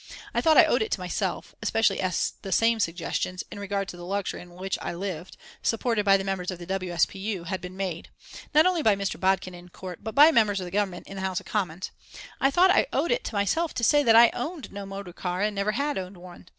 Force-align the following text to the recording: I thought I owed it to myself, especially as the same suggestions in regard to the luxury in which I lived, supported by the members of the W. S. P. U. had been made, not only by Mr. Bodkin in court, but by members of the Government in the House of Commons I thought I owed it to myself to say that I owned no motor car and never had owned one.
I 0.33 0.41
thought 0.41 0.57
I 0.57 0.65
owed 0.65 0.81
it 0.81 0.89
to 0.93 0.99
myself, 0.99 1.53
especially 1.61 1.99
as 2.01 2.33
the 2.41 2.51
same 2.51 2.79
suggestions 2.79 3.43
in 3.51 3.59
regard 3.59 3.87
to 3.89 3.97
the 3.97 4.03
luxury 4.03 4.41
in 4.41 4.55
which 4.55 4.79
I 4.81 4.95
lived, 4.95 5.37
supported 5.61 6.05
by 6.05 6.17
the 6.17 6.23
members 6.23 6.49
of 6.49 6.57
the 6.57 6.65
W. 6.65 6.91
S. 6.91 7.05
P. 7.05 7.19
U. 7.19 7.43
had 7.43 7.61
been 7.61 7.77
made, 7.77 8.09
not 8.51 8.65
only 8.65 8.81
by 8.81 8.95
Mr. 8.95 9.19
Bodkin 9.19 9.53
in 9.53 9.69
court, 9.69 10.03
but 10.03 10.15
by 10.15 10.31
members 10.31 10.59
of 10.59 10.65
the 10.65 10.71
Government 10.71 11.05
in 11.05 11.17
the 11.17 11.21
House 11.21 11.39
of 11.39 11.45
Commons 11.45 11.91
I 12.39 12.49
thought 12.49 12.71
I 12.71 12.87
owed 12.91 13.11
it 13.11 13.23
to 13.25 13.35
myself 13.35 13.75
to 13.75 13.83
say 13.83 14.01
that 14.01 14.15
I 14.15 14.31
owned 14.33 14.71
no 14.71 14.87
motor 14.87 15.13
car 15.13 15.41
and 15.43 15.53
never 15.55 15.73
had 15.73 15.99
owned 15.99 16.17
one. 16.17 16.47